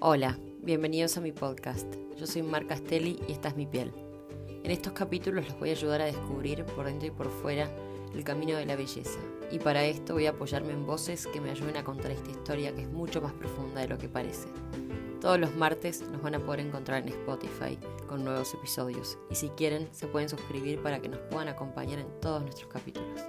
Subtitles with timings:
[0.00, 1.92] Hola, bienvenidos a mi podcast.
[2.16, 3.92] Yo soy Mar Castelli y esta es mi piel.
[4.62, 7.68] En estos capítulos los voy a ayudar a descubrir por dentro y por fuera
[8.14, 9.18] el camino de la belleza.
[9.50, 12.72] Y para esto voy a apoyarme en voces que me ayuden a contar esta historia
[12.72, 14.46] que es mucho más profunda de lo que parece.
[15.20, 19.48] Todos los martes nos van a poder encontrar en Spotify con nuevos episodios y si
[19.48, 23.20] quieren se pueden suscribir para que nos puedan acompañar en todos nuestros capítulos.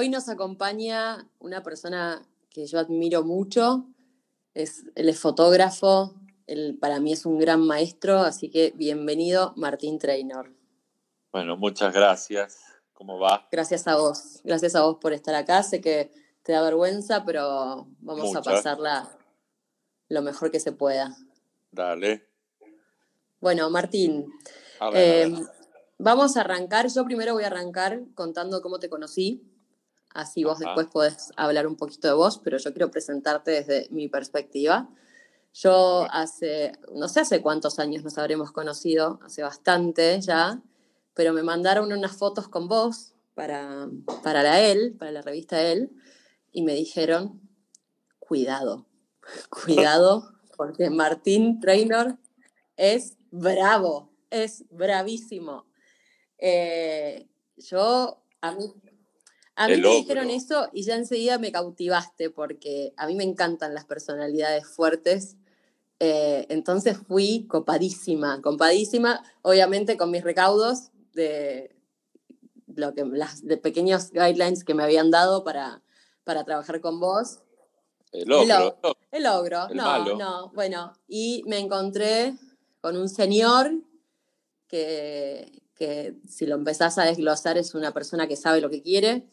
[0.00, 3.84] Hoy nos acompaña una persona que yo admiro mucho,
[4.54, 6.14] es, él es fotógrafo,
[6.46, 10.54] él para mí es un gran maestro, así que bienvenido Martín Trainor.
[11.30, 12.62] Bueno, muchas gracias.
[12.94, 13.46] ¿Cómo va?
[13.52, 15.62] Gracias a vos, gracias a vos por estar acá.
[15.62, 16.10] Sé que
[16.44, 19.18] te da vergüenza, pero vamos a pasarla
[20.08, 21.14] lo mejor que se pueda.
[21.72, 22.26] Dale.
[23.38, 24.32] Bueno, Martín,
[24.94, 25.46] em,
[25.98, 26.88] vamos a arrancar.
[26.88, 29.46] Yo primero voy a arrancar contando cómo te conocí
[30.14, 34.08] así vos después podés hablar un poquito de vos, pero yo quiero presentarte desde mi
[34.08, 34.88] perspectiva.
[35.52, 40.62] Yo hace, no sé hace cuántos años nos habremos conocido, hace bastante ya,
[41.14, 43.88] pero me mandaron unas fotos con vos para,
[44.22, 45.90] para la él, para la revista él,
[46.52, 47.40] y me dijeron,
[48.18, 48.86] cuidado,
[49.50, 52.18] cuidado, porque Martín Trainor
[52.76, 55.66] es bravo, es bravísimo.
[56.38, 58.72] Eh, yo, a mí,
[59.56, 63.74] a mí me dijeron eso y ya enseguida me cautivaste porque a mí me encantan
[63.74, 65.36] las personalidades fuertes.
[65.98, 71.76] Eh, entonces fui copadísima, copadísima, obviamente con mis recaudos de,
[72.74, 75.82] lo que, las, de pequeños guidelines que me habían dado para,
[76.24, 77.40] para trabajar con vos.
[78.12, 78.78] El ogro.
[79.12, 80.50] El, ogro, no, no.
[80.54, 82.34] Bueno, y me encontré
[82.80, 83.72] con un señor
[84.66, 89.28] que, que si lo empezás a desglosar es una persona que sabe lo que quiere,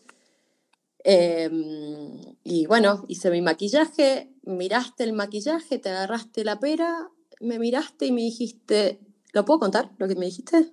[1.10, 7.10] Em, y bueno, hice mi maquillaje, miraste el maquillaje, te agarraste la pera,
[7.40, 9.00] me miraste y me dijiste,
[9.32, 10.70] ¿lo puedo contar lo que me dijiste?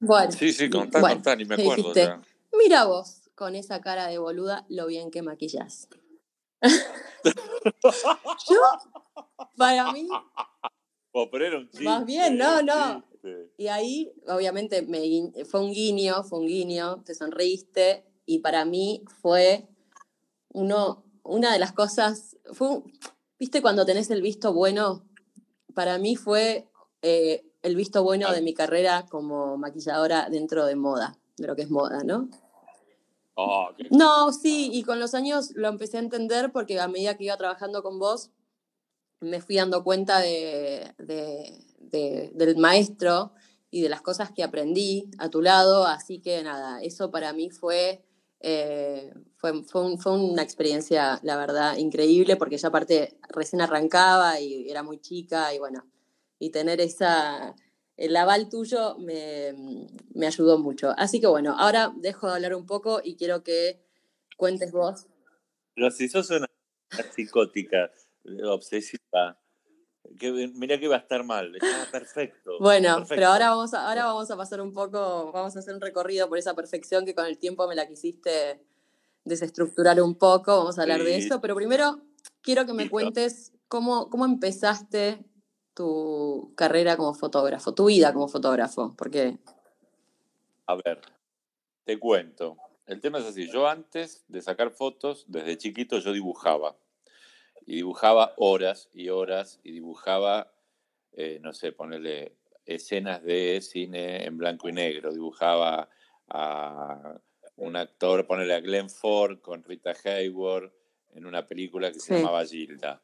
[0.00, 0.32] Bueno.
[0.32, 1.92] Sí, sí, contá, contá, ni me acuerdo.
[2.58, 5.88] Mira vos, con esa cara de boluda, lo bien que maquillas.
[8.50, 8.60] Yo,
[9.56, 10.08] para mí.
[11.84, 13.04] Más bien, no, no.
[13.56, 19.02] Y ahí, obviamente, me, fue un guiño, fue un guiño, te sonreíste y para mí
[19.20, 19.66] fue
[20.52, 22.80] uno, una de las cosas, fue,
[23.40, 25.04] viste cuando tenés el visto bueno,
[25.74, 26.68] para mí fue
[27.02, 31.62] eh, el visto bueno de mi carrera como maquilladora dentro de moda, de lo que
[31.62, 32.28] es moda, ¿no?
[33.34, 37.24] Oh, no, sí, y con los años lo empecé a entender porque a medida que
[37.24, 38.30] iba trabajando con vos,
[39.18, 43.32] me fui dando cuenta de, del maestro
[43.72, 47.50] y de las cosas que aprendí a tu lado, así que nada, eso para mí
[47.50, 48.04] fue
[48.40, 54.82] eh, fue, fue, una experiencia, la verdad, increíble, porque ya aparte recién arrancaba y era
[54.82, 55.86] muy chica y bueno,
[56.38, 57.54] y tener esa,
[57.96, 59.52] el aval tuyo me,
[60.14, 60.94] me ayudó mucho.
[60.96, 63.80] Así que bueno, ahora dejo de hablar un poco y quiero que
[64.36, 65.06] cuentes vos.
[65.74, 66.48] Pero si sos una
[67.14, 67.90] psicótica,
[68.44, 69.39] obsesiva,
[70.54, 72.58] mira que va a estar mal, está perfecto.
[72.60, 75.80] Bueno, pero ahora vamos, a, ahora vamos a pasar un poco, vamos a hacer un
[75.80, 78.64] recorrido por esa perfección que con el tiempo me la quisiste
[79.24, 82.00] desestructurar un poco, vamos a hablar de eso, pero primero
[82.40, 85.24] quiero que me cuentes cómo, cómo empezaste
[85.74, 89.38] tu carrera como fotógrafo, tu vida como fotógrafo, porque...
[90.66, 91.00] A ver,
[91.84, 92.56] te cuento.
[92.86, 96.76] El tema es así, yo antes de sacar fotos, desde chiquito yo dibujaba
[97.66, 100.52] y dibujaba horas y horas y dibujaba,
[101.12, 105.88] eh, no sé, ponerle escenas de cine en blanco y negro, dibujaba
[106.28, 107.20] a
[107.56, 110.72] un actor, ponerle a Glenn Ford con Rita Hayworth
[111.14, 113.02] en una película que se llamaba Gilda.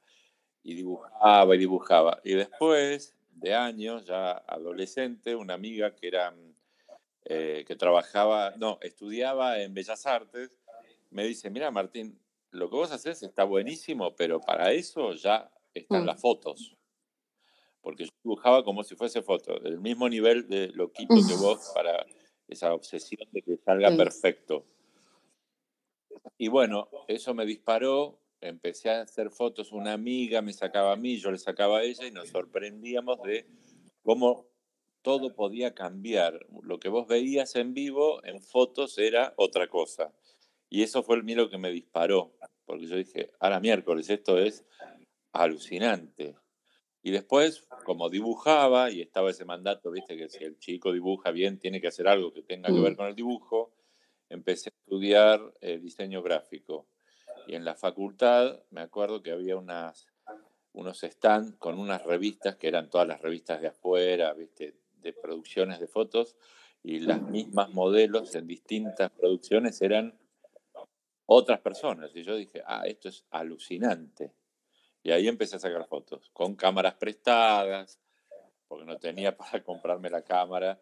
[0.62, 2.20] Y dibujaba y dibujaba.
[2.24, 6.34] Y después de años, ya adolescente, una amiga que era
[7.24, 10.56] eh, que trabajaba, no, estudiaba en Bellas Artes,
[11.10, 12.18] me dice, mira Martín,
[12.50, 16.06] lo que vos haces está buenísimo, pero para eso ya están mm.
[16.06, 16.76] las fotos.
[17.80, 22.04] Porque yo dibujaba como si fuese foto, el mismo nivel de loquito que vos para
[22.48, 24.64] esa obsesión de que salga perfecto.
[26.38, 31.16] Y bueno, eso me disparó, empecé a hacer fotos, una amiga me sacaba a mí,
[31.18, 33.46] yo le sacaba a ella y nos sorprendíamos de
[34.02, 34.46] cómo
[35.02, 36.46] todo podía cambiar.
[36.62, 40.12] Lo que vos veías en vivo, en fotos, era otra cosa.
[40.68, 42.32] Y eso fue el miedo que me disparó,
[42.64, 44.64] porque yo dije, ahora miércoles, esto es
[45.32, 46.36] alucinante.
[47.02, 51.58] Y después, como dibujaba y estaba ese mandato, viste, que si el chico dibuja bien,
[51.58, 52.96] tiene que hacer algo que tenga que ver mm.
[52.96, 53.72] con el dibujo,
[54.28, 56.88] empecé a estudiar eh, diseño gráfico.
[57.46, 60.08] Y en la facultad me acuerdo que había unas,
[60.72, 65.78] unos stands con unas revistas, que eran todas las revistas de afuera, viste, de producciones
[65.78, 66.36] de fotos,
[66.82, 70.18] y las mismas modelos en distintas producciones eran
[71.26, 72.14] otras personas.
[72.14, 74.32] Y yo dije, ah, esto es alucinante.
[75.02, 78.00] Y ahí empecé a sacar fotos, con cámaras prestadas,
[78.66, 80.80] porque no tenía para comprarme la cámara.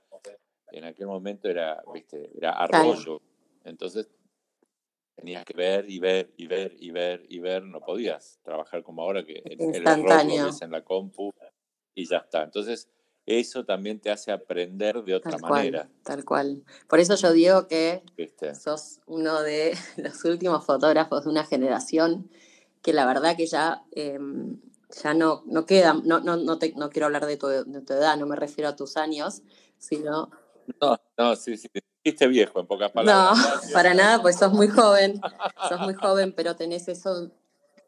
[0.71, 3.21] En aquel momento era, viste, era arroyo.
[3.65, 4.11] Entonces
[5.15, 7.63] tenías que ver y ver y ver y ver y ver.
[7.65, 11.33] No podías trabajar como ahora que el, el ves en la compu
[11.95, 12.43] y ya está.
[12.43, 12.89] Entonces
[13.27, 15.89] eso también te hace aprender de otra manera.
[16.03, 16.63] tal cual.
[16.89, 18.03] Por eso yo digo que
[18.59, 22.29] sos uno de los últimos fotógrafos de una generación
[22.83, 24.61] que la verdad que ya, em,
[25.03, 27.93] ya no, no queda, no, no, no, te, no quiero hablar de tu, de tu,
[27.95, 29.43] edad, no me refiero a tus años,
[29.79, 30.31] sino...
[30.81, 31.69] No, no, sí, sí,
[32.05, 33.39] dijiste viejo en pocas palabras.
[33.39, 35.19] No, para nada, pues sos muy joven,
[35.67, 37.31] sos muy joven, pero tenés eso...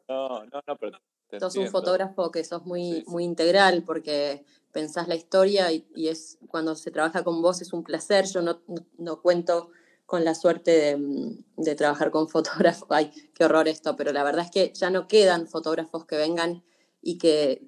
[0.09, 0.97] No, no, no, pero...
[1.39, 4.43] sos un fotógrafo que sos muy, muy integral porque
[4.77, 8.25] pensás la historia y, y, es cuando se trabaja con vos es un placer.
[8.27, 8.61] Yo no,
[8.99, 9.71] no cuento
[10.05, 12.87] con la suerte mm, de, trabajar con fotógrafos.
[12.91, 16.63] Ay, qué horror esto, pero la verdad es que ya no quedan fotógrafos que vengan
[17.01, 17.65] y que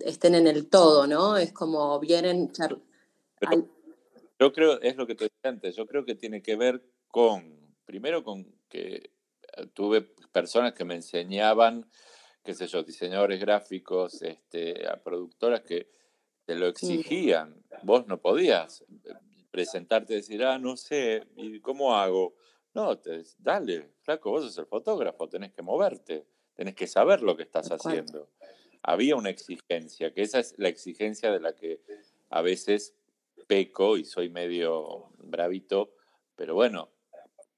[0.00, 1.36] estén en el todo, ¿no?
[1.36, 2.50] Es como vienen...
[4.40, 7.76] yo creo, es lo que te dije antes, yo creo que tiene que ver con,
[7.84, 9.12] primero con que
[9.56, 10.02] eh, tuve
[10.32, 11.88] personas que me enseñaban,
[12.42, 15.97] qué sé yo, diseñadores gráficos, este, a productoras que
[16.48, 17.62] te lo exigían.
[17.82, 18.82] Vos no podías
[19.50, 22.36] presentarte y decir, ah, no sé, ¿y cómo hago?
[22.72, 26.24] No, te, dale, flaco, vos sos el fotógrafo, tenés que moverte,
[26.54, 28.30] tenés que saber lo que estás haciendo.
[28.82, 31.82] Había una exigencia, que esa es la exigencia de la que
[32.30, 32.94] a veces
[33.46, 35.92] peco y soy medio bravito,
[36.34, 36.88] pero bueno,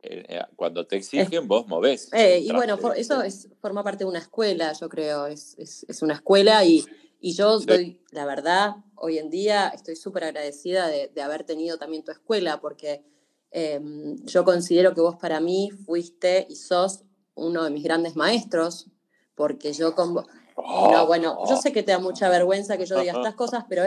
[0.03, 2.13] eh, eh, cuando te exigen, vos movés.
[2.13, 6.03] Eh, y bueno, eso es, forma parte de una escuela, yo creo, es, es, es
[6.03, 6.85] una escuela y
[7.21, 12.03] y yo doy, la verdad, hoy en día estoy súper agradecida de, haber tenido también
[12.03, 13.05] tu escuela, porque
[13.51, 18.87] em, yo considero que vos para mí fuiste y sos uno de mis grandes maestros,
[19.35, 20.27] porque yo con vos...
[20.57, 23.83] No, bueno, yo sé que te da mucha vergüenza que yo diga estas cosas, pero,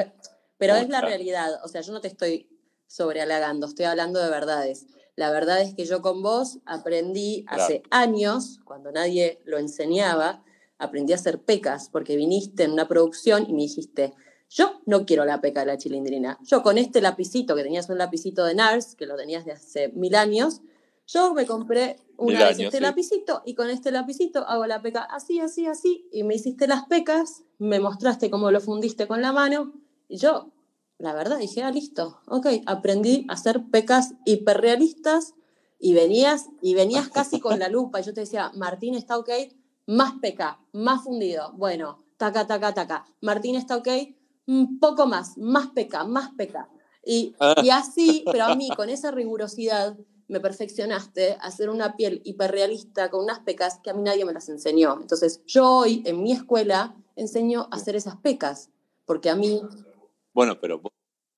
[0.58, 1.60] pero es la realidad.
[1.64, 2.50] O sea, yo no te estoy
[2.88, 4.88] sobrehalagando, estoy hablando de verdades.
[5.16, 10.44] La verdad es que yo con vos aprendí hace años, cuando nadie lo enseñaba,
[10.84, 14.14] aprendí a hacer pecas, porque viniste en una producción y me dijiste,
[14.50, 16.38] yo no quiero la peca de la chilindrina.
[16.44, 19.90] Yo con este lapicito, que tenías un lapicito de NARS, que lo tenías de hace
[19.90, 20.62] mil años,
[21.08, 25.40] yo me compré una vez este lapicito y con este lapicito hago la peca así,
[25.40, 29.74] así, así, y me hiciste las pecas, me mostraste cómo lo fundiste con la mano,
[30.08, 30.54] y yo,
[31.00, 35.34] la verdad, dije, ah, listo, ok, aprendí a hacer pecas hiperrealistas
[35.80, 39.30] y venías, y venías casi con la lupa, y yo te decía, Martín está ok,
[39.88, 41.52] más PK, más fundido.
[41.54, 43.06] Bueno, taca, taca, taca.
[43.22, 43.88] Martín está ok,
[44.48, 46.70] un poco más, más PK, más PK.
[47.06, 47.56] Y, ah.
[47.64, 49.98] y así, pero a mí con esa rigurosidad
[50.28, 54.34] me perfeccionaste a hacer una piel hiperrealista con unas pecas que a mí nadie me
[54.34, 54.98] las enseñó.
[55.02, 58.70] Entonces, yo hoy en mi escuela enseño a hacer esas pecas,
[59.06, 59.62] porque a mí...
[60.34, 60.82] Bueno, pero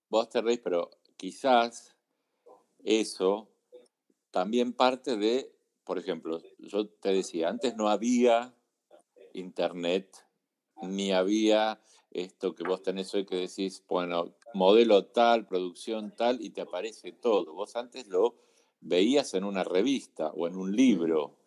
[0.10, 1.96] vos te reís, pero quizás
[2.84, 3.50] eso
[4.32, 5.55] también parte de
[5.86, 8.54] por ejemplo, yo te decía, antes no había
[9.34, 10.26] internet,
[10.82, 11.80] ni había
[12.12, 17.12] esto que vos tenés hoy que decís, bueno, modelo tal, producción tal, y te aparece
[17.12, 17.54] todo.
[17.54, 18.36] Vos antes lo
[18.82, 21.38] veías en una revista o en un libro,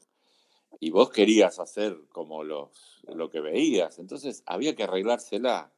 [0.80, 5.72] y vos querías hacer como los, lo que veías, entonces había que arreglársela.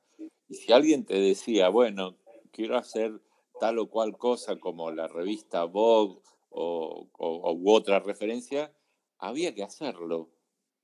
[0.48, 2.16] Y si alguien te decía, bueno,
[2.50, 3.20] quiero hacer
[3.60, 8.72] tal o cual cosa como la revista Vogue o, u otra referencia,
[9.18, 10.30] había que hacerlo.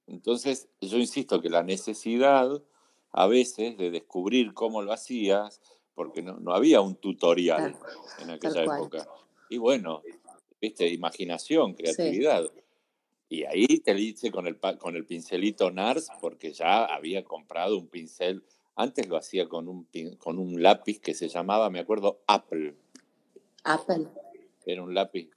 [0.06, 2.62] Entonces, yo insisto que la necesidad
[3.12, 5.61] a veces de descubrir cómo lo hacías,
[5.94, 7.76] porque no, no había un tutorial
[8.20, 9.08] en aquella época.
[9.49, 10.02] Y bueno,
[10.61, 12.50] viste, imaginación, creatividad.
[13.28, 17.88] Y ahí te hice con el, con el pincelito NARS, porque ya había comprado un
[17.88, 18.44] pincel.
[18.76, 22.76] Antes lo hacía con un, con un lápiz que se llamaba, me acuerdo, Apple.
[23.64, 24.06] Apple.
[24.66, 25.30] Era un lápiz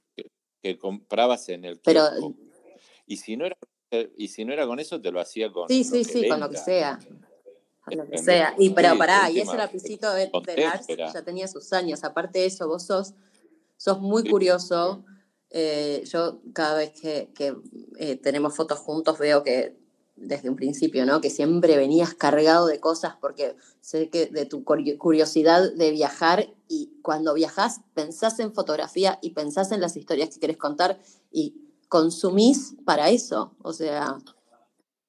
[0.62, 2.08] que comprabas en el Pero,
[3.06, 3.56] y si no era
[4.16, 6.48] y si no era con eso te lo hacía con sí sí sí con lo
[6.48, 6.98] que sea
[7.84, 8.54] con lo que sea.
[8.58, 12.04] Y pero pará y ese lapicito de, de ya tenía sus años.
[12.04, 13.14] Aparte de eso vos sos
[13.76, 15.04] sos muy curioso.
[15.50, 17.56] eh, yo cada vez que, que
[17.98, 19.79] eh, tenemos fotos juntos veo que
[20.20, 21.20] desde un principio, ¿no?
[21.20, 26.92] Que siempre venías cargado de cosas porque sé que de tu curiosidad de viajar y
[27.02, 31.00] cuando viajas pensás en fotografía y pensás en las historias que querés contar
[31.32, 31.54] y
[31.88, 34.18] consumís para eso, o sea...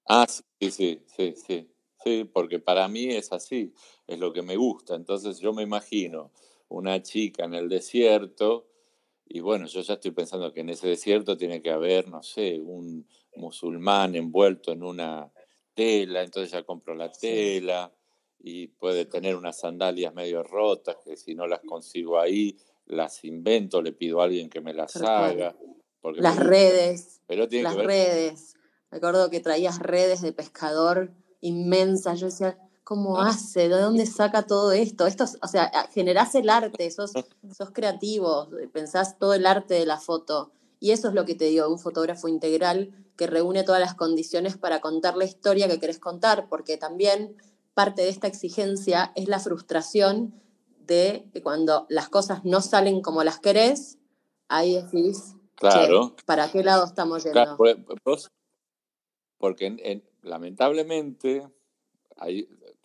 [0.07, 1.69] Ah, sí, sí, sí, sí,
[2.03, 3.73] sí, porque para mí es así,
[4.07, 6.31] es lo que me gusta, entonces yo me imagino
[6.69, 8.70] una chica en el desierto
[9.33, 12.59] y bueno, yo ya estoy pensando que en ese desierto tiene que haber, no sé,
[12.59, 13.07] un
[13.37, 15.31] musulmán envuelto en una
[15.73, 17.93] tela, entonces ya compro la tela
[18.39, 22.57] y puede tener unas sandalias medio rotas que si no las consigo ahí,
[22.87, 25.55] las invento, le pido a alguien que me las haga.
[26.01, 28.55] Porque las redes, Pero las redes.
[28.91, 32.19] Me acuerdo que traías redes de pescador inmensas.
[32.19, 32.57] Yo decía,
[32.91, 33.29] ¿cómo ah.
[33.29, 33.69] hace?
[33.69, 35.07] ¿De dónde saca todo esto?
[35.07, 37.13] esto o sea, generás el arte, sos,
[37.55, 40.51] sos creativo, pensás todo el arte de la foto.
[40.81, 44.57] Y eso es lo que te digo, un fotógrafo integral que reúne todas las condiciones
[44.57, 47.37] para contar la historia que querés contar, porque también
[47.73, 50.33] parte de esta exigencia es la frustración
[50.85, 53.99] de que cuando las cosas no salen como las querés,
[54.49, 56.13] ahí decís, claro.
[56.25, 57.57] ¿para qué lado estamos yendo?
[59.37, 61.47] porque lamentablemente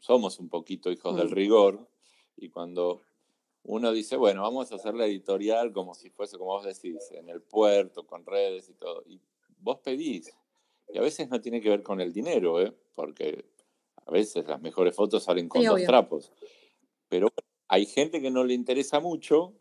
[0.07, 1.35] somos un poquito hijos del mm.
[1.35, 1.89] rigor
[2.37, 3.03] y cuando
[3.65, 7.29] uno dice, bueno, vamos a hacer la editorial como si fuese, como vos decís, en
[7.29, 9.03] el puerto, con redes y todo.
[9.05, 9.21] Y
[9.59, 10.33] vos pedís.
[10.89, 12.73] Y a veces no tiene que ver con el dinero, ¿eh?
[12.95, 13.47] porque
[13.97, 16.31] a veces las mejores fotos salen con dos trapos.
[17.09, 17.29] Pero
[17.67, 19.55] hay gente que no le interesa mucho,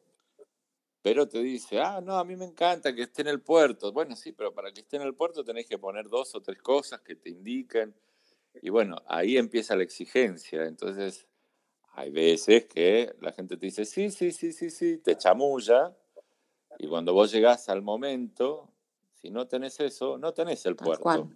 [1.02, 3.92] pero te dice, ah, no, a mí me encanta que esté en el puerto.
[3.92, 6.62] Bueno, sí, pero para que esté en el puerto tenés que poner dos o tres
[6.62, 7.96] cosas que te indiquen.
[8.62, 10.66] Y bueno, ahí empieza la exigencia.
[10.66, 11.28] Entonces,
[11.94, 15.96] hay veces que la gente te dice, sí, sí, sí, sí, sí, te chamulla,
[16.78, 18.70] y cuando vos llegás al momento,
[19.14, 21.30] si no tenés eso, no tenés el puerto.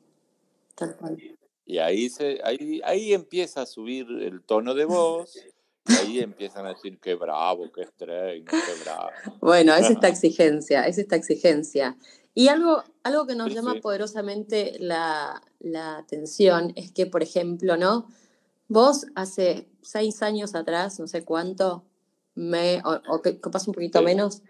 [0.76, 1.18] Tal cual.
[1.66, 5.38] Y ahí, se, ahí, ahí empieza a subir el tono de voz,
[6.00, 9.10] ahí empiezan a decir, qué bravo, qué estrella, qué bravo.
[9.40, 11.98] Bueno, es esta exigencia, es esta exigencia.
[12.34, 18.08] Y algo, algo que nos llama poderosamente la, la atención es que, por ejemplo, ¿no?
[18.68, 21.84] Vos hace seis años atrás, no sé cuánto,
[22.36, 24.42] me, o, que pasa un poquito menos,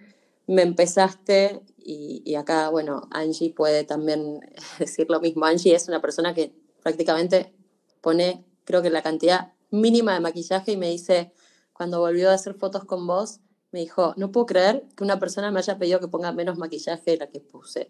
[0.45, 4.41] me empezaste, y, acá, bueno, Angie puede también
[4.79, 5.45] decir lo mismo.
[5.45, 6.53] Angie es una persona que
[6.83, 7.53] prácticamente
[8.01, 11.33] pone, creo que la cantidad mínima de maquillaje y me dice,
[11.73, 13.39] cuando volvió a hacer fotos con vos,
[13.71, 17.11] me dijo, no puedo creer que una persona me haya pedido que ponga menos maquillaje
[17.11, 17.89] de la que puse.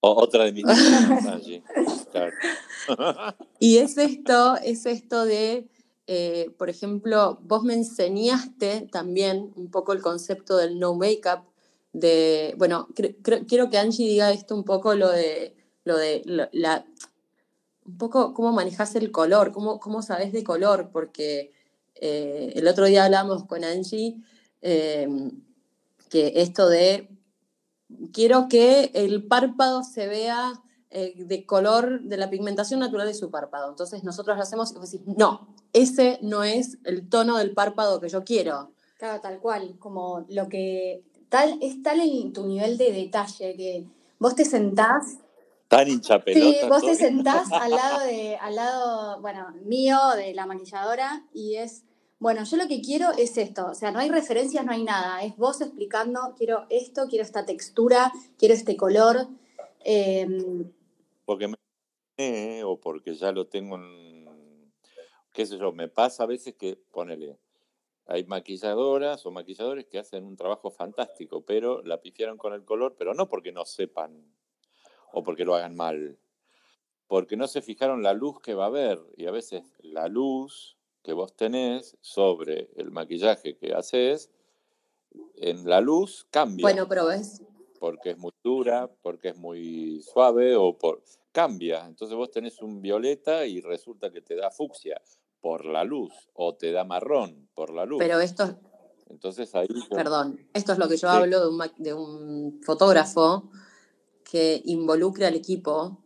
[0.00, 0.64] otra de mis
[3.58, 5.68] y es esto, es esto de
[6.06, 11.44] eh, por ejemplo, vos me enseñaste también un poco el concepto del no makeup,
[11.92, 12.88] de, bueno,
[13.48, 16.22] quiero que Angie diga esto un poco lo de, lo de
[16.52, 16.84] la,
[17.86, 21.52] un poco cómo manejas el color, cómo, cómo sabes de color, porque
[21.94, 24.16] eh, el otro día hablamos con Angie
[24.60, 25.30] em,
[26.10, 27.08] que esto de,
[28.12, 30.52] quiero que el párpado se vea
[30.90, 33.68] eh, de color, de la pigmentación natural de su párpado.
[33.70, 38.00] Entonces nosotros lo hacemos y vos decís, no, ese no es el tono del párpado
[38.00, 38.72] que yo quiero.
[38.98, 43.86] Claro, tal cual, como lo que tal es tal en tu nivel de detalle que
[44.18, 45.18] vos te sentás
[45.76, 46.60] tan hinchapelota.
[46.60, 51.56] Sí, vos te sentás al lado de al lado, bueno, mío de la maquilladora y
[51.56, 51.84] es
[52.18, 55.22] bueno, yo lo que quiero es esto, o sea, no hay referencias, no hay nada,
[55.22, 59.28] es vos explicando, quiero esto, quiero esta textura, quiero este color.
[59.84, 60.72] Em,
[61.26, 64.72] porque me o porque ya lo tengo en,
[65.34, 67.38] qué sé yo, me pasa a veces que, ponele,
[68.06, 72.94] hay maquilladoras o maquilladores que hacen un trabajo fantástico, pero la pifiaron con el color,
[72.98, 74.24] pero no porque no sepan
[75.16, 76.18] o porque lo hagan mal,
[77.06, 80.76] porque no se fijaron la luz que va a haber y a veces la luz
[81.02, 84.30] que vos tenés sobre el maquillaje que haces,
[85.36, 86.64] en la luz cambia.
[86.64, 87.42] Bueno, pero ves,
[87.80, 91.86] porque es muy dura, porque es muy suave o por cambia.
[91.86, 95.00] Entonces vos tenés un violeta y resulta que te da fucsia
[95.40, 98.00] por la luz o te da marrón por la luz.
[98.00, 98.54] Pero esto
[99.08, 103.48] entonces ahí Perdón, esto es lo que yo hablo de un, de un, fotógrafo
[104.28, 106.02] que involucre al equipo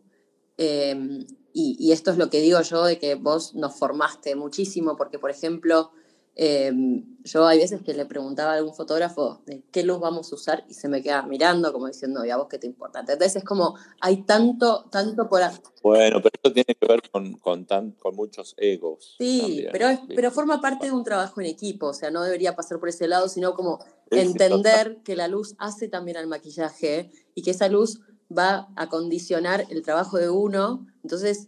[0.57, 4.95] em, y, y esto es lo que digo yo de que vos nos formaste muchísimo
[4.95, 5.91] porque, por ejemplo,
[6.33, 10.35] Em, yo hay veces que le preguntaba a algún fotógrafo de qué luz vamos a
[10.35, 13.01] usar y se me queda mirando como diciendo, ¿y a vos qué te importa?
[13.01, 15.41] Entonces es como, hay tanto, tanto por...
[15.83, 19.15] Bueno, pero esto tiene que ver con, con, con muchos egos.
[19.17, 22.79] Sí, pero, pero forma parte de un trabajo en equipo, o sea, no debería pasar
[22.79, 27.51] por ese lado, sino como entender que la luz hace también al maquillaje y que
[27.51, 27.99] esa luz
[28.37, 30.87] va a condicionar el trabajo de uno.
[31.03, 31.47] Entonces,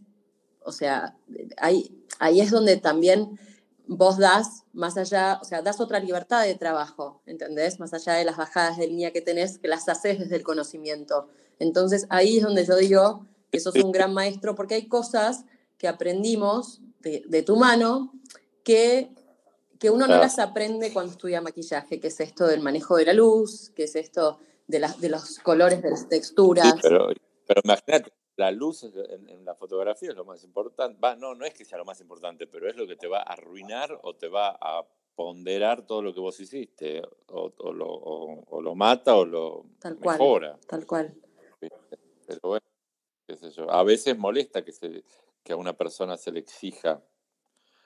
[0.64, 1.18] o sea,
[1.58, 3.40] ahí, ahí es donde también
[3.88, 7.80] vos das más allá, o sea, das otra libertad de trabajo, ¿entendés?
[7.80, 11.28] Más allá de las bajadas de línea que tenés, que las haces desde el conocimiento.
[11.60, 15.46] Entonces ahí es donde yo digo que sos un gran maestro, porque hay cosas
[15.78, 18.14] que aprendimos de, tu mano
[18.64, 19.12] que,
[19.78, 23.14] que uno no las aprende cuando estudia maquillaje, que es esto del manejo de la
[23.14, 26.76] luz, que es esto de, las, de los colores, de las texturas.
[26.82, 27.10] pero,
[27.46, 31.00] pero imagínate, la luz en, la fotografía es lo más importante.
[31.00, 33.20] Va, no, no es que sea lo más importante, pero es lo que te va
[33.20, 37.02] a arruinar o te va a ponderar todo lo que vos hiciste.
[37.28, 40.60] O, lo, lo, mata o lo tal mejora.
[40.68, 41.14] Tal cual.
[41.60, 42.66] Pero bueno,
[43.28, 43.70] qué sé yo.
[43.70, 45.04] A veces molesta que, se,
[45.44, 47.04] que a una persona se le exija.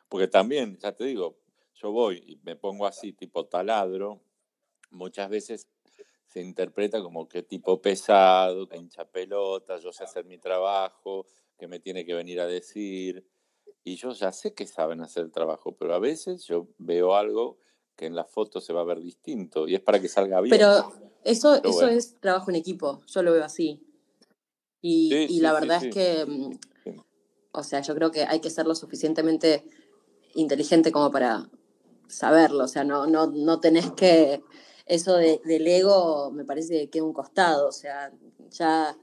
[0.07, 1.38] Porque también, ya te digo,
[1.74, 4.22] yo voy y me pongo así, tipo taladro.
[4.89, 5.67] Muchas veces
[6.27, 11.25] se interpreta como que tipo pesado, que hincha pelota, yo sé hacer mi trabajo,
[11.57, 13.25] que me tiene que venir a decir.
[13.84, 17.57] Y yo ya sé que saben hacer el trabajo, pero a veces yo veo algo
[17.96, 20.51] que en la foto se va a ver distinto y es para que salga bien.
[20.51, 20.91] Pero
[21.24, 23.81] eso, eso es trabajo en equipo, yo lo veo así.
[24.81, 26.60] Y, y la verdad es que, mm,
[27.53, 29.63] o sea, yo creo que hay que ser lo suficientemente
[30.36, 31.50] inteligente como para
[32.07, 34.43] saberlo, o sea, no, no, no tenés que
[34.88, 38.12] eso de, del ego me parece que queda un costado, o sea,
[38.51, 38.98] ya...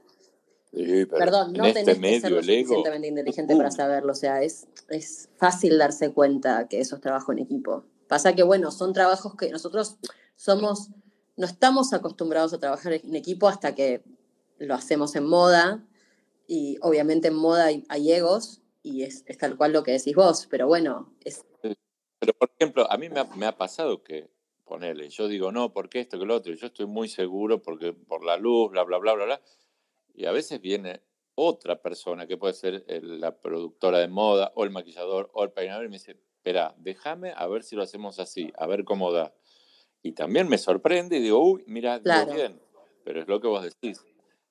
[1.09, 5.29] Perdón, no este tenés que ser lo suficientemente inteligente para saberlo, o sea, es, es
[5.37, 7.85] fácil darse cuenta que eso es trabajo en equipo.
[8.09, 9.95] Pasa que, bueno, son trabajos que nosotros
[10.35, 10.89] somos,
[11.37, 14.03] no estamos acostumbrados a trabajar en equipo hasta que
[14.57, 15.85] lo hacemos en moda,
[16.45, 20.45] y obviamente en moda hay, egos, y es, es, tal cual lo que decís vos,
[20.49, 21.45] pero bueno, es...
[21.61, 24.29] Pero, por ejemplo, a mí me ha, me ha pasado que
[24.65, 28.25] ponele, yo digo, no, porque esto, que lo otro, yo estoy muy seguro porque por
[28.25, 29.41] la luz, bla, bla, bla, bla, bla,
[30.13, 31.01] y a veces viene
[31.35, 35.85] otra persona, que puede ser la productora de moda, o el maquillador, o el peinador,
[35.85, 39.33] y me dice, espera, déjame a ver si lo hacemos así, a ver cómo da.
[40.01, 42.59] Y también me sorprende y digo, uy, mira, bien,
[43.03, 44.03] pero es lo que vos decís,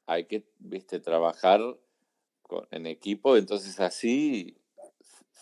[0.07, 1.61] hay que, viste, trabajar
[2.70, 4.57] en equipo, entonces así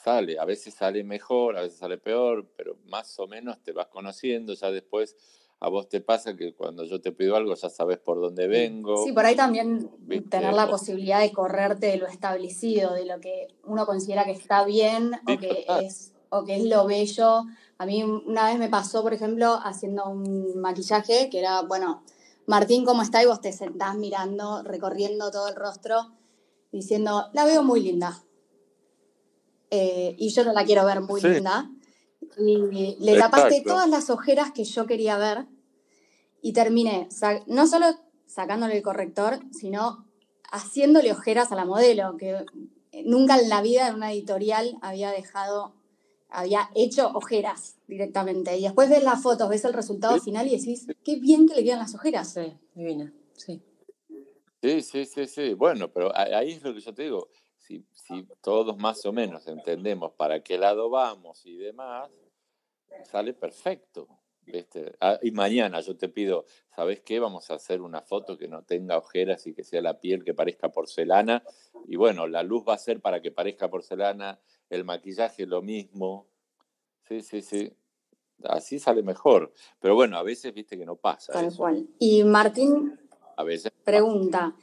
[0.02, 0.38] sale.
[0.38, 4.54] A veces sale mejor, a veces sale peor, pero más o menos te vas conociendo.
[4.54, 5.16] Ya después
[5.60, 9.04] a vos te pasa que cuando yo te pido algo ya sabes por dónde vengo.
[9.04, 9.90] Sí, por ahí también
[10.28, 14.64] tener la posibilidad de correrte de lo establecido, de lo que uno considera que está
[14.64, 17.44] bien o, que es, o que es lo bello.
[17.78, 22.02] A mí una vez me pasó, por ejemplo, haciendo un maquillaje que era, bueno,
[22.46, 23.22] Martín, ¿cómo está?
[23.22, 26.10] Y vos te sentás mirando, recorriendo todo el rostro,
[26.72, 28.20] diciendo, la veo muy linda
[29.74, 31.70] eh, y yo no la quiero ver muy linda.
[32.38, 35.46] Y le tapaste todas las ojeras que yo quería ver
[36.42, 37.08] y terminé
[37.46, 37.86] no solo
[38.26, 40.06] sacándole el corrector, sino
[40.50, 42.44] haciéndole ojeras a la modelo, que
[43.06, 45.74] nunca en la vida en una editorial había dejado,
[46.28, 48.58] había hecho ojeras directamente.
[48.58, 51.64] Y después ves las fotos, ves el resultado final y decís, qué bien que le
[51.64, 52.30] quedan las ojeras.
[52.34, 53.62] Sí, divina, sí.
[54.62, 55.54] Sí, sí, sí, sí.
[55.54, 57.28] Bueno, pero ahí es lo que yo te digo
[58.06, 62.10] si, todos más o menos entendemos para qué lado vamos y demás,
[63.04, 64.08] sale perfecto.
[65.00, 67.20] Ah, y mañana yo te pido, ¿sabes qué?
[67.20, 70.34] Vamos a hacer una foto que no tenga ojeras y que sea la piel que
[70.34, 71.44] parezca porcelana.
[71.86, 76.26] Y bueno, la luz va a ser para que parezca porcelana, el maquillaje lo mismo.
[77.08, 77.72] Sí, sí, sí.
[78.42, 79.52] Así sale mejor.
[79.78, 81.32] Pero bueno, a veces viste que no pasa.
[81.32, 81.88] Tal cual.
[82.00, 82.98] Y Martín
[83.36, 84.54] a veces pregunta,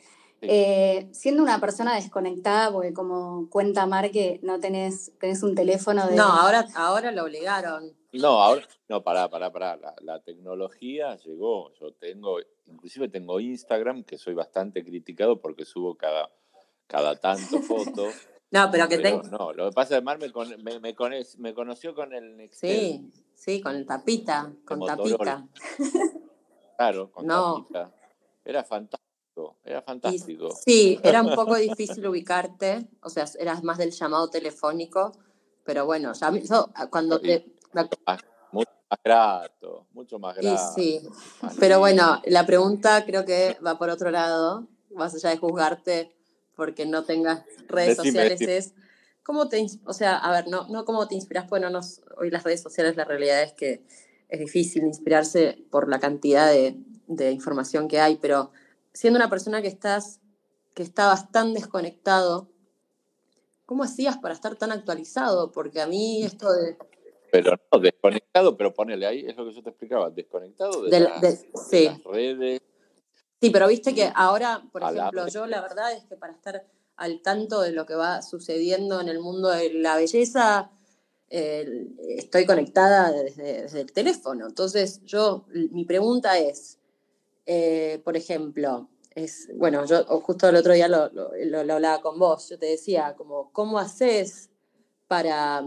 [0.42, 6.08] eh, siendo una persona desconectada, porque como cuenta Mar que no tenés, tenés un teléfono
[6.08, 6.16] de...
[6.16, 7.94] No, ahora, ahora lo obligaron.
[8.14, 9.78] No, ahora, no, pará, pará, pará.
[9.78, 11.74] La, la, tecnología llegó.
[11.74, 16.32] Yo tengo, inclusive tengo Instagram, que soy bastante criticado porque subo cada,
[16.88, 18.14] cada tanto fotos.
[18.52, 19.24] no, pero que tengo...
[19.24, 20.96] No, lo que pasa es que Mar me, me, me,
[21.38, 22.80] me conoció con el Nextel.
[22.80, 25.48] Sí, sí, con el tapita, con tapita.
[26.78, 27.92] Claro, con tapita.
[28.46, 29.09] Era fantástico
[29.64, 30.50] era fantástico.
[30.66, 35.14] sí, era un poco difícil ubicarte, o sea, eras más del llamado telefónico,
[35.64, 36.32] pero bueno, ya
[36.76, 37.46] ah, cuando te...
[38.52, 40.74] Mucho más grato, mucho más grato.
[40.76, 41.02] Sí,
[41.60, 46.16] pero bueno, la pregunta creo que va por otro lado, más allá de juzgarte
[46.56, 48.74] porque no tengas redes sociales, es
[49.24, 51.80] cómo te, o sea, a ver, no, no cómo te inspiras, bueno, no,
[52.18, 53.86] hoy las redes sociales la realidad es que
[54.28, 56.76] es difícil inspirarse por la cantidad de,
[57.08, 58.52] de información que hay, pero
[59.00, 60.20] siendo una persona que estás,
[60.74, 62.50] que estabas tan desconectado,
[63.66, 65.54] ¿cómo hacías para estar tan actualizado?
[65.54, 66.78] Porque a mí esto de...
[67.32, 71.22] Pero no, desconectado, pero ponele ahí, es lo que yo te explicaba, desconectado de, las,
[71.22, 71.48] redes,
[73.40, 76.66] Sí, pero viste que ahora, por ejemplo, yo la verdad es que para estar
[76.98, 80.72] al tanto de lo que va sucediendo en el mundo de la belleza,
[81.30, 84.46] eh, estoy conectada desde, el teléfono.
[84.46, 86.79] Entonces, yo, mi pregunta es,
[87.52, 92.48] eh, por ejemplo, es, bueno, yo justo el otro día lo, lo, hablaba con vos,
[92.48, 94.52] yo te decía, como, ¿cómo haces
[95.08, 95.66] para,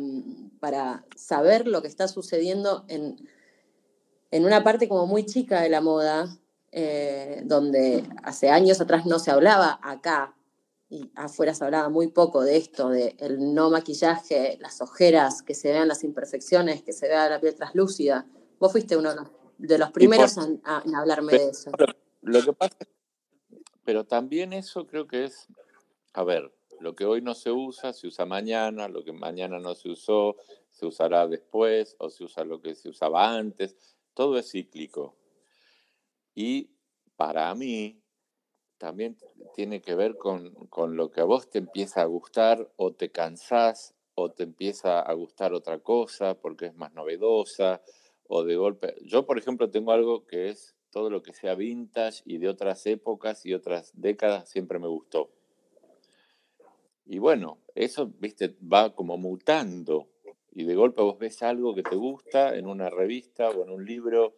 [0.61, 3.29] para saber lo que está sucediendo en,
[4.31, 6.39] en una parte como muy chica de la moda,
[6.71, 10.37] eh, donde hace años atrás no se hablaba acá
[10.89, 15.55] y afuera se hablaba muy poco de esto, de el no maquillaje, las ojeras, que
[15.57, 18.25] se vean las imperfecciones, que se vea la piel translúcida.
[18.61, 19.42] Vos fuiste uno de los
[19.93, 20.61] primeros en,
[20.95, 21.71] hablarme de eso.
[22.23, 22.77] Lo que pasa,
[23.85, 25.49] pero también eso creo que es,
[26.13, 29.75] a ver, lo que hoy no se usa, se usa mañana, lo que mañana no
[29.75, 30.37] se usó,
[30.71, 35.17] se usará después, o se usa lo que se usaba antes, todo es cíclico.
[36.35, 36.71] Y
[37.17, 38.03] para mí
[38.79, 39.17] también
[39.55, 40.57] tiene que ver con,
[40.97, 45.13] lo que a vos te empieza a gustar o te cansás o te empieza a
[45.13, 47.81] gustar otra cosa porque es más novedosa
[48.35, 48.95] o de golpe.
[49.03, 52.87] Yo, por ejemplo, tengo algo que es todo lo que sea vintage y de otras
[52.87, 55.31] épocas y otras décadas siempre me gustó.
[57.05, 60.09] Y bueno, eso, viste, va como mutando.
[60.51, 63.85] Y de golpe vos ves algo que te gusta en una revista o en un
[63.85, 64.35] libro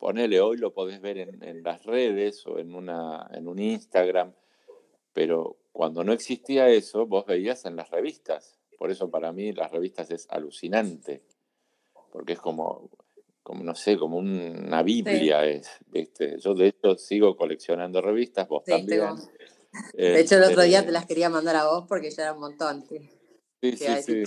[0.00, 4.32] ponele, hoy lo podés ver en, las redes o en, una, en un Instagram,
[5.12, 8.58] pero cuando no existía eso, vos veías en las revistas.
[8.78, 11.22] Por eso para mí las revistas es alucinante,
[12.10, 12.88] porque es como,
[13.42, 15.68] como no sé, como una Biblia es.
[16.38, 19.16] Yo de hecho sigo coleccionando revistas, vos también.
[19.94, 22.40] de hecho el otro día te las quería mandar a vos porque ya era un
[22.40, 22.84] montón.
[23.62, 24.24] Sí, sí,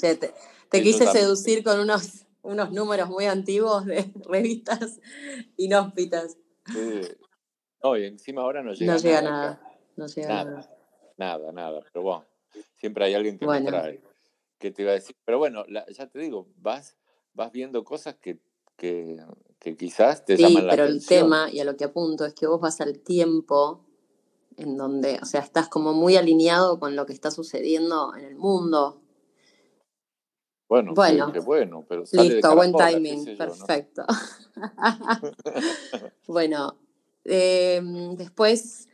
[0.69, 4.99] te quise seducir con unos unos números muy antiguos de revistas
[5.57, 6.37] inhóspitas.
[6.71, 7.01] Sí.
[7.81, 9.77] No, y encima ahora no llega, no llega nada.
[9.95, 10.69] No llega nada.
[11.17, 12.25] Nada, nada, Pero bueno,
[12.75, 14.01] siempre hay alguien que me trae.
[14.57, 15.15] ¿Qué te iba a decir?
[15.25, 16.97] Pero bueno, ya te digo, vas,
[17.33, 18.39] vas viendo cosas que,
[18.77, 19.17] que,
[19.77, 20.99] quizás te llaman la atención.
[20.99, 23.85] Sí, pero el tema, y a lo que apunto, es que vos vas al tiempo
[24.57, 28.35] en donde, o sea, estás como muy alineado con lo que está sucediendo en el
[28.35, 29.03] mundo,
[30.73, 34.03] bueno, bueno, bueno pero listo, buen timing, perfecto.
[36.27, 36.79] bueno,
[37.23, 38.87] em, después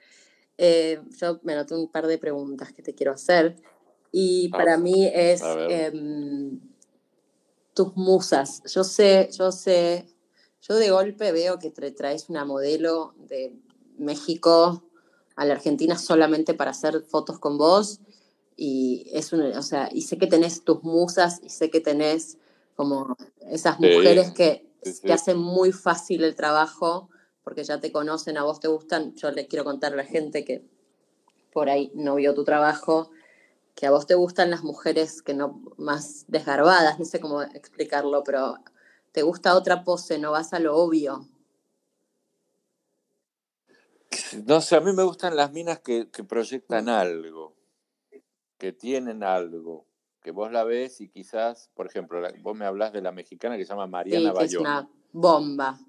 [0.57, 3.55] eh, yo me anoté un par de preguntas que te quiero hacer
[4.11, 6.59] y para mí es em,
[7.79, 8.61] tus musas.
[8.65, 10.05] Yo sé, yo sé,
[10.59, 13.55] yo de golpe veo que te traes una modelo de
[13.97, 14.83] México
[15.37, 18.01] a la Argentina solamente para hacer fotos con vos
[18.57, 22.37] y es una, o sea, y sé que tenés tus musas y sé que tenés
[22.75, 23.15] como
[23.49, 24.67] esas mujeres que,
[25.01, 27.09] te hacen muy fácil el trabajo
[27.45, 29.15] porque ya te conocen, a vos te gustan.
[29.15, 30.65] Yo le quiero contar a la gente que
[31.53, 33.09] por ahí no vio tu trabajo,
[33.79, 38.25] que a vos te gustan las mujeres que no más desgarbadas, no sé cómo explicarlo,
[38.25, 38.57] pero
[39.13, 41.29] te gusta otra pose, no vas a lo obvio.
[44.45, 47.55] No sé, a mí me gustan las minas que, que proyectan algo
[48.57, 49.87] que tienen algo,
[50.21, 53.63] que vos la ves y quizás, por ejemplo, vos me hablas de la mexicana que
[53.63, 55.79] se llama Mariana sí, Es una bomba.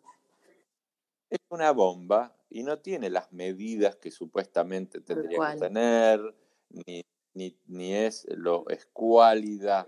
[1.29, 6.21] Es una bomba y no tiene las medidas que supuestamente tendría que tener,
[6.69, 7.03] ni,
[7.35, 9.87] ni, es lo escuálida,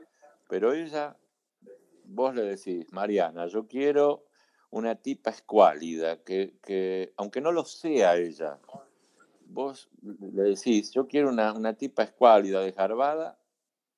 [0.48, 1.16] pero ella,
[2.04, 4.26] vos le decís, Mariana, yo quiero
[4.70, 8.58] una tipa escuálida, que, que aunque no lo sea ella,
[9.46, 13.38] vos le decís, yo quiero una, una tipa escuálida, desgarbada,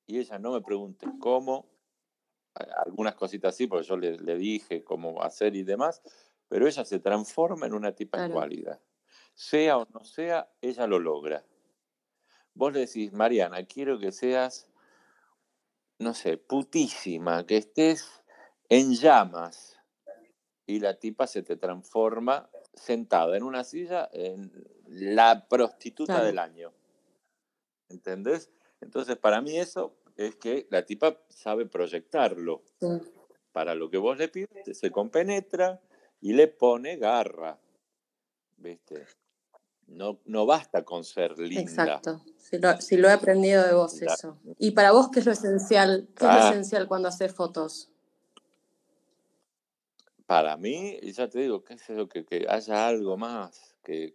[0.06, 1.68] y ella no me pregunte cómo,
[2.54, 6.02] algunas cositas así, porque yo le, dije cómo hacer y demás,
[6.48, 8.80] pero ella se transforma en una tipa escuálida.
[9.34, 11.44] Sea o no sea, ella lo logra.
[12.54, 14.68] Vos le decís, Mariana, quiero que seas,
[15.98, 18.22] no sé, putísima, que estés
[18.68, 19.74] en llamas,
[20.66, 24.50] y la tipa se te transforma sentada en una silla en
[24.86, 26.72] la prostituta del año.
[27.88, 28.50] ¿Entendés?
[28.80, 32.62] Entonces, para mí eso es que la tipa sabe proyectarlo.
[33.52, 35.80] Para lo que vos le pides, se compenetra
[36.20, 37.58] y le pone garra.
[38.56, 39.06] ¿Viste?
[39.86, 41.62] No, no basta con ser linda.
[41.62, 42.22] Exacto.
[42.80, 44.38] Si lo, he aprendido de vos eso.
[44.58, 46.08] ¿Y para vos qué es lo esencial?
[46.16, 46.50] ¿Qué es lo ah.
[46.50, 47.90] esencial cuando haces fotos?
[50.26, 52.08] Para mí, ya te digo, ¿qué es eso?
[52.08, 54.14] Que, que haya algo más que,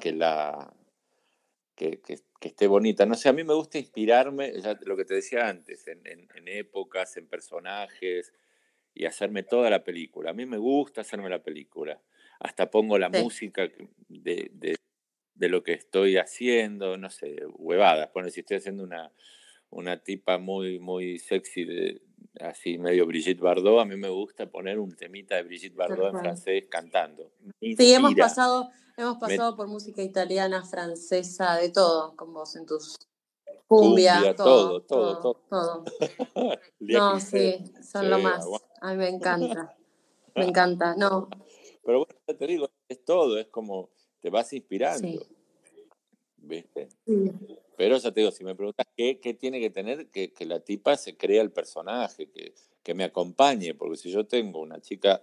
[0.00, 0.72] que, la,
[1.74, 2.00] que,
[2.40, 3.04] esté bonita.
[3.04, 6.48] No sé, a mí me gusta inspirarme, ya lo que te decía antes, en, en,
[6.48, 8.32] épocas, en personajes
[8.94, 10.30] y hacerme toda la película.
[10.30, 12.00] A mí me gusta hacerme la película.
[12.38, 13.62] hasta pongo la música
[14.08, 14.76] de, de,
[15.48, 18.10] lo que estoy haciendo, no sé, huevadas.
[18.10, 19.12] Pone si estoy haciendo una,
[19.70, 22.02] una tipa muy, muy sexy, de,
[22.40, 26.20] así medio Brigitte Bardot, a mí me gusta poner un temita de Brigitte Bardot en
[26.20, 27.30] francés cantando.
[27.60, 32.96] sí, hemos pasado, hemos pasado por música italiana, francesa, de todo con vos en tus
[33.66, 35.84] cumbia, todo, todo, todo, todo.
[36.80, 38.44] no, sí, son lo más.
[38.80, 39.76] A mí me encanta.
[40.36, 41.28] Me encanta, no.
[41.84, 45.24] Pero bueno, te digo, es todo, es como te vas inspirando.
[46.46, 46.88] ¿Viste?
[47.76, 50.60] Pero ya te digo, si me preguntas qué, qué tiene que tener, que, que, la
[50.60, 55.22] tipa se crea el personaje, que, que me acompañe, porque si yo tengo una chica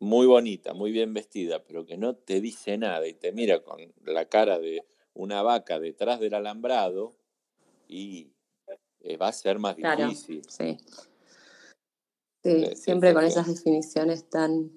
[0.00, 3.78] muy bonita, muy bien vestida, pero que no te dice nada y te mira con
[4.04, 7.14] la cara de una vaca detrás del alambrado,
[7.88, 8.32] y
[9.00, 10.42] eh, va a ser más difícil.
[10.48, 10.76] Sí.
[12.42, 14.70] Sí, siempre con esas definiciones tan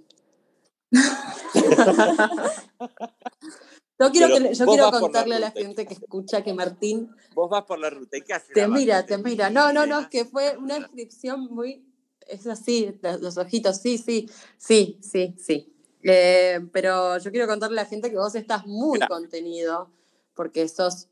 [4.00, 7.10] Yo quiero, yo quiero contarle a la gente que escucha que Martín.
[7.34, 8.54] Vos vas por la ruta y qué haces.
[8.54, 9.50] Te mira, te mira.
[9.50, 11.84] No, no, no, es que fue una descripción muy.
[12.28, 15.74] Es así, los ojitos, sí, sí, sí, sí, sí.
[16.04, 19.90] Eh, pero yo quiero contarle a la gente que vos estás muy contenido,
[20.36, 21.08] porque sos.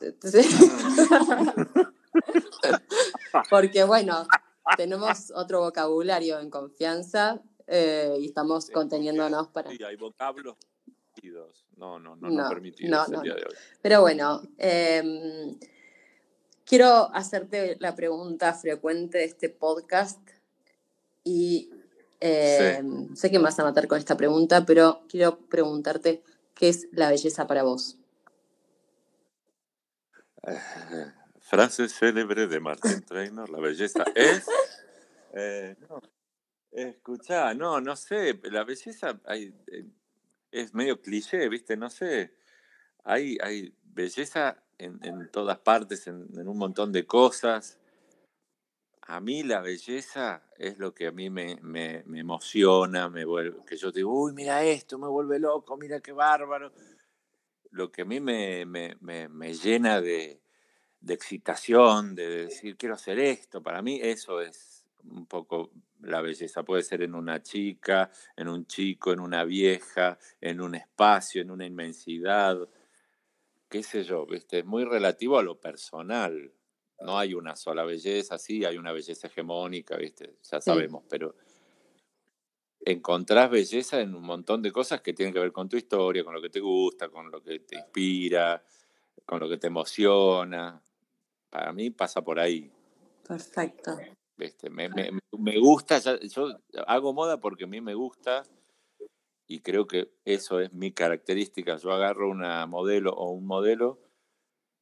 [0.00, 0.14] Eh,
[3.50, 4.26] porque bueno,
[4.76, 9.70] tenemos otro vocabulario en confianza eh, y estamos conteniéndonos para...
[9.70, 10.56] Sí, hay vocablos
[11.76, 13.54] no, no, no, no, permitidos el día de hoy.
[13.80, 15.58] Pero bueno, em,
[16.64, 20.20] quiero hacerte la pregunta frecuente de este podcast
[21.24, 21.70] y
[22.20, 26.22] em, sé que me vas a matar con esta pregunta, pero quiero preguntarte,
[26.54, 27.98] ¿qué es la belleza para vos?
[31.52, 34.46] frase célebre de Martín Trainer, la belleza es...
[35.34, 36.00] Eh, no,
[36.70, 39.84] escucha, no, no sé, la belleza hay, eh,
[40.52, 41.76] es medio cliché, ¿viste?
[41.76, 42.34] No sé.
[43.04, 47.80] Hay, belleza en, todas partes, en, un montón de cosas.
[49.02, 51.58] A mí la belleza es lo que a mí me,
[52.14, 56.72] emociona, me vuelve, que yo digo, uy, mira esto, me vuelve loco, mira qué bárbaro.
[57.70, 60.42] Lo que a mí me, me llena de,
[61.02, 66.62] de excitación, de decir, quiero hacer esto, para mí eso es un poco la belleza.
[66.64, 71.50] Puede ser en una chica, en un chico, en una vieja, en un espacio, en
[71.50, 72.58] una inmensidad,
[73.72, 74.58] qué sé yo, ¿viste?
[74.58, 76.52] es muy relativo a lo personal.
[77.00, 80.36] No hay una sola belleza, sí, hay una belleza hegemónica, ¿viste?
[80.42, 81.34] ya sabemos, pero
[82.84, 86.34] encontrás belleza en un montón de cosas que tienen que ver con tu historia, con
[86.34, 88.62] lo que te gusta, con lo que te inspira,
[89.24, 90.80] con lo que te emociona.
[91.48, 92.70] Para mí pasa por ahí.
[93.26, 93.98] Perfecto.
[94.36, 96.48] Me, me, gusta, yo
[96.86, 98.44] hago moda porque a mí me gusta
[99.46, 101.76] y creo que eso es mi característica.
[101.76, 104.00] Yo agarro una modelo o un modelo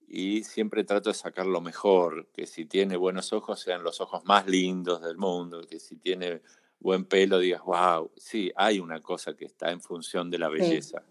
[0.06, 4.24] y siempre trato de sacar lo mejor, que si tiene buenos ojos sean los ojos
[4.24, 6.42] más lindos del mundo, que si tiene
[6.80, 11.04] buen pelo digas, wow, sí, hay una cosa que está en función de la belleza.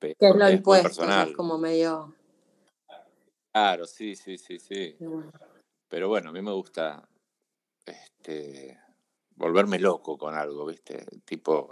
[0.00, 2.14] que es lo impuesto, es como medio...
[3.52, 4.96] Claro, sí, sí, sí, sí.
[5.88, 7.06] Pero bueno, a mí me gusta
[7.86, 8.78] este,
[9.36, 11.04] volverme loco con algo, ¿viste?
[11.24, 11.68] Tipo,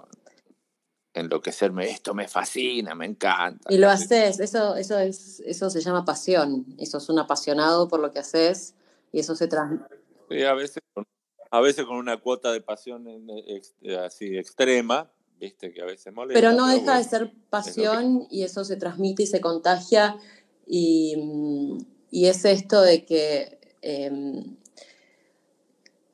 [1.15, 3.73] enloquecerme, esto me fascina, me encanta.
[3.73, 8.01] Y lo haces, eso, eso, es, eso se llama pasión, eso es un apasionado por
[8.01, 8.75] lo que haces
[9.13, 9.85] y eso se transmite.
[10.29, 10.83] Sí, a veces,
[11.51, 13.07] a veces con una cuota de pasión
[14.05, 16.41] así extrema, viste, que a veces molesta.
[16.41, 20.17] Pero no deja de ser pasión y eso se transmite y se contagia
[20.67, 21.17] y,
[22.11, 23.59] y es esto de que...
[23.83, 24.60] Em,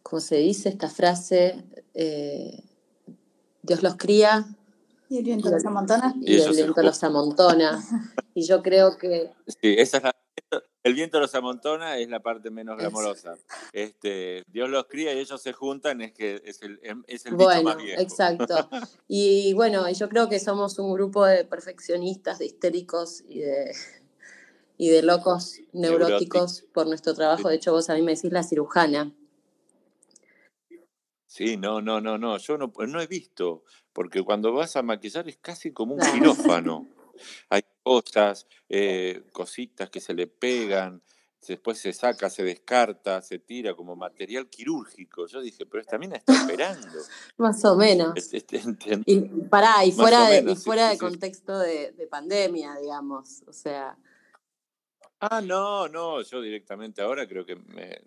[0.09, 1.65] ¿cómo se dice esta frase?
[1.95, 2.63] Eh,
[3.63, 4.47] Dios los cría.
[5.09, 6.15] Y el viento los amontona.
[6.21, 7.83] Y, el viento los amontona.
[8.35, 9.33] y yo creo que...
[9.47, 10.17] Sí, esa es la,
[10.85, 13.37] el viento los amontona es la parte menos glamorosa.
[13.73, 17.35] Este, Dios los cría y ellos se juntan, es que es el, em, es el
[17.35, 18.01] bueno, más viejo.
[18.01, 18.69] Exacto.
[19.09, 23.73] Y bueno, yo creo que somos un grupo de perfeccionistas, de histéricos y de,
[24.79, 27.49] y de locos neuróticos por nuestro trabajo.
[27.49, 29.13] De hecho, vos a mí me decís la cirujana.
[31.37, 35.29] Sí, no, no, no, no, yo no, no he visto, porque cuando vas a maquillar
[35.29, 36.01] es casi como un
[36.65, 36.89] quirófano.
[37.51, 41.03] Hay cosas, eh, cositas que se le pegan,
[41.47, 45.27] después se saca, se descarta, se tira como material quirúrgico.
[45.27, 46.89] Yo dije, pero esta mina está esperando.
[47.37, 48.15] Más o menos.
[49.05, 49.21] y
[49.51, 53.43] pará, y fuera de, y fuera de contexto de, de, pandemia, digamos.
[53.47, 53.95] O sea.
[55.21, 58.01] Ah, no, no, yo directamente ahora creo que me,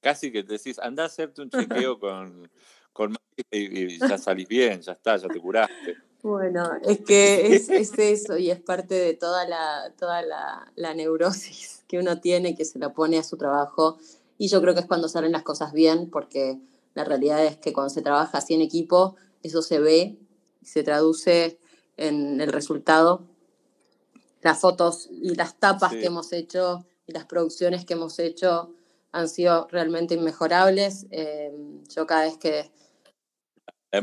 [0.00, 2.50] casi que te decís, anda a hacerte un chequeo con,
[2.92, 3.14] con
[3.50, 5.96] y, ya salís bien, ya está, ya te curaste.
[6.22, 11.84] Bueno, es que es, eso y es parte de toda la, toda la, la, neurosis
[11.88, 13.98] que uno tiene, que se la pone a su trabajo.
[14.36, 16.60] Y yo creo que es cuando salen las cosas bien, porque
[16.94, 20.18] la realidad es que cuando se trabaja así en equipo, eso se ve,
[20.62, 21.58] se traduce
[21.96, 23.26] en el resultado.
[24.42, 28.74] Las fotos y las tapas que hemos hecho y las producciones que hemos hecho
[29.12, 31.06] han sido realmente inmejorables.
[31.10, 31.52] Eh,
[31.88, 32.70] yo cada vez que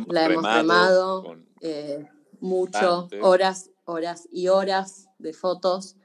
[0.07, 2.05] la hemos remado, eh,
[2.39, 5.95] mucho, horas, horas y horas de fotos.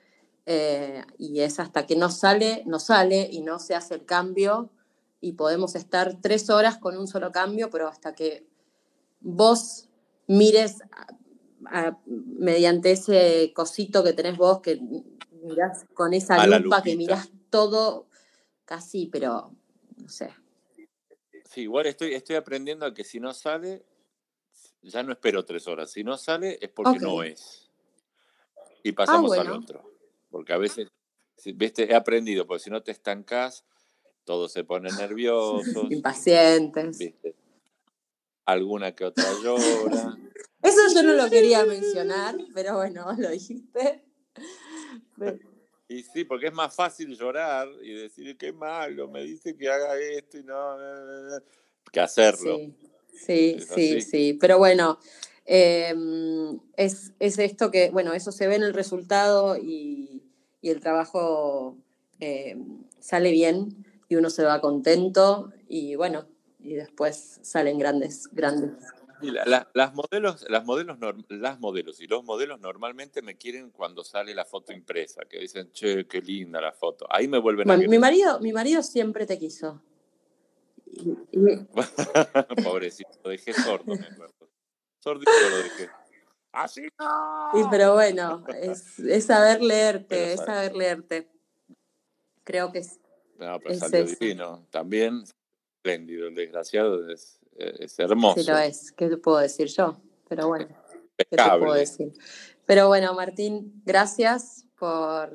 [0.47, 4.71] Eh, y es hasta que no sale, no sale y no se hace el cambio
[5.21, 8.45] y podemos estar tres horas con un solo cambio, pero hasta que
[9.21, 9.89] vos
[10.27, 10.79] mires
[12.07, 14.81] mediante ese cosito que tenés vos, que
[15.45, 18.09] mirás con esa lupa, que mirás todo
[18.65, 19.53] casi, pero
[19.97, 20.35] no sé.
[21.51, 23.85] Sí, igual estoy, estoy aprendiendo a que si no sale,
[24.83, 25.91] ya no espero tres horas.
[25.91, 27.71] Si no sale, es porque no es.
[28.83, 29.83] Y ah, pasamos al otro.
[30.31, 30.89] Porque a veces,
[31.45, 33.65] viste, he aprendido, porque si no te estancás,
[34.25, 35.65] todos se ponen nerviosos.
[35.91, 36.99] Impacientes.
[38.45, 40.17] Alguna que otra llora.
[40.63, 44.05] Eso yo no lo quería mencionar, pero bueno, lo dijiste.
[45.93, 49.99] Y sí, porque es más fácil llorar y decir qué malo, me dice que haga
[49.99, 50.77] esto y no,
[51.91, 52.59] que hacerlo.
[53.13, 54.99] Sí, sí, sí, Pero bueno,
[55.45, 60.23] em, es, esto que, bueno, eso se ve en el resultado y,
[60.63, 61.77] el trabajo
[62.21, 66.27] em, sale bien y uno se va contento y bueno,
[66.61, 68.73] y después salen grandes, grandes.
[69.31, 74.45] Las modelos, las modelos, las modelos y los modelos normalmente me quieren cuando sale la
[74.45, 77.07] foto impresa, que dicen, che, qué linda la foto.
[77.09, 79.83] Ahí me vuelven a mi marido, mi marido siempre te quiso.
[82.65, 84.35] Pobrecito, lo dejé sordo, me acuerdo.
[84.99, 85.91] Sordito lo dejé.
[86.53, 87.69] ¡Así no!
[87.71, 91.31] pero bueno, es, es saber leerte, es saber leerte.
[92.45, 93.01] Creo que es.
[93.39, 94.67] No, pero salió divino.
[94.71, 95.25] También
[95.83, 98.41] espléndido, el desgraciado es, es hermoso.
[98.41, 98.93] Sí, lo es.
[98.93, 99.97] ¿Qué te puedo decir yo?
[100.29, 100.69] Pero bueno,
[101.17, 102.13] ¿qué te puedo decir?
[102.67, 105.31] Pero bueno, Martín, gracias por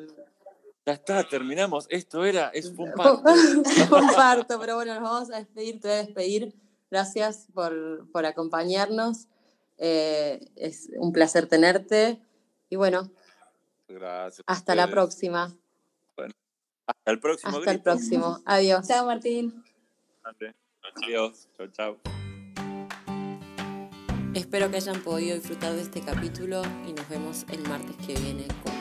[0.88, 1.86] ya está, terminamos.
[1.89, 3.21] Esto era, es un parto.
[3.30, 6.56] un parto, pero bueno, nos vamos a despedir, te voy a despedir.
[6.89, 9.27] Gracias por, por acompañarnos.
[9.77, 12.21] Eh, es un placer tenerte.
[12.69, 13.12] Y bueno,
[13.89, 15.53] Gracias hasta la próxima.
[16.15, 16.34] Bueno,
[16.86, 17.58] hasta el próximo.
[17.58, 18.39] Hasta el próximo.
[18.45, 18.88] Adiós.
[18.88, 19.62] Chao, Martín.
[20.95, 21.47] Adiós.
[21.58, 21.97] Chao, chao.
[24.34, 28.47] Espero que hayan podido disfrutar de este capítulo y nos vemos el martes que viene
[28.63, 28.73] con